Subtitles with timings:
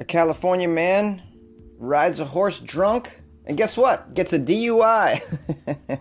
[0.00, 1.22] A California man
[1.78, 4.14] rides a horse drunk, and guess what?
[4.14, 5.20] Gets a DUI.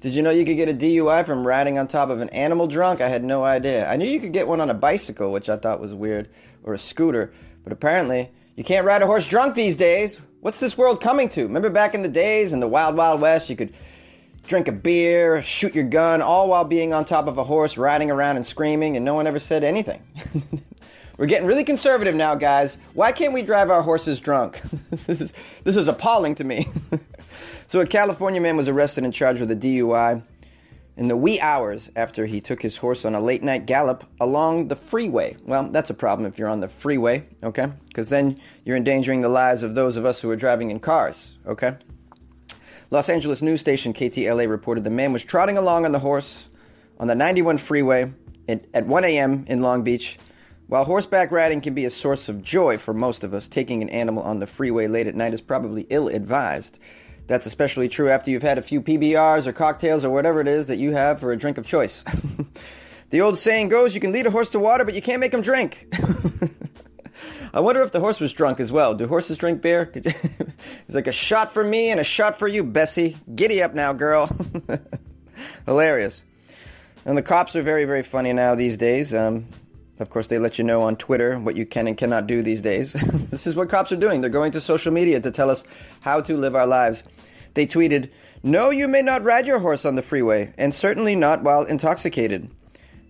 [0.00, 2.66] Did you know you could get a DUI from riding on top of an animal
[2.66, 3.00] drunk?
[3.00, 3.88] I had no idea.
[3.88, 6.28] I knew you could get one on a bicycle, which I thought was weird,
[6.64, 10.20] or a scooter, but apparently you can't ride a horse drunk these days.
[10.40, 11.44] What's this world coming to?
[11.44, 13.72] Remember back in the days in the Wild Wild West, you could
[14.48, 18.10] drink a beer, shoot your gun, all while being on top of a horse, riding
[18.10, 20.02] around and screaming, and no one ever said anything.
[21.18, 22.76] We're getting really conservative now, guys.
[22.92, 24.60] Why can't we drive our horses drunk?
[24.90, 25.32] this is
[25.64, 26.66] this is appalling to me.
[27.66, 30.22] so a California man was arrested and charged with a DUI
[30.98, 34.68] in the wee hours after he took his horse on a late night gallop along
[34.68, 35.36] the freeway.
[35.44, 37.70] Well, that's a problem if you're on the freeway, okay?
[37.88, 41.36] Because then you're endangering the lives of those of us who are driving in cars,
[41.46, 41.76] okay?
[42.90, 46.48] Los Angeles news station KTLA reported the man was trotting along on the horse
[46.98, 48.12] on the 91 freeway
[48.48, 49.44] at 1 a.m.
[49.48, 50.18] in Long Beach
[50.68, 53.88] while horseback riding can be a source of joy for most of us, taking an
[53.88, 56.78] animal on the freeway late at night is probably ill advised.
[57.26, 60.66] That's especially true after you've had a few PBRs or cocktails or whatever it is
[60.68, 62.04] that you have for a drink of choice.
[63.10, 65.34] the old saying goes you can lead a horse to water, but you can't make
[65.34, 65.94] him drink.
[67.54, 68.94] I wonder if the horse was drunk as well.
[68.94, 69.90] Do horses drink beer?
[69.94, 73.16] it's like a shot for me and a shot for you, Bessie.
[73.34, 74.28] Giddy up now, girl.
[75.64, 76.24] Hilarious.
[77.04, 79.14] And the cops are very, very funny now these days.
[79.14, 79.46] Um,
[79.98, 82.60] of course, they let you know on Twitter what you can and cannot do these
[82.60, 82.92] days.
[83.30, 84.20] this is what cops are doing.
[84.20, 85.64] They're going to social media to tell us
[86.00, 87.02] how to live our lives.
[87.54, 88.10] They tweeted,
[88.42, 92.50] No, you may not ride your horse on the freeway, and certainly not while intoxicated.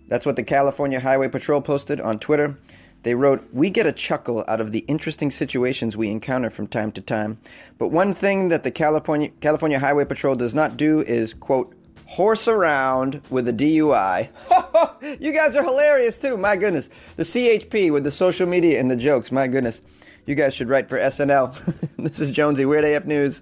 [0.07, 2.57] That's what the California Highway Patrol posted on Twitter.
[3.03, 6.93] They wrote, We get a chuckle out of the interesting situations we encounter from time
[6.93, 7.39] to time.
[7.77, 11.73] But one thing that the California, California Highway Patrol does not do is, quote,
[12.05, 14.29] horse around with a DUI.
[15.19, 16.37] you guys are hilarious too.
[16.37, 16.89] My goodness.
[17.15, 19.31] The CHP with the social media and the jokes.
[19.31, 19.81] My goodness.
[20.25, 21.95] You guys should write for SNL.
[21.97, 23.41] this is Jonesy, Weird AF News.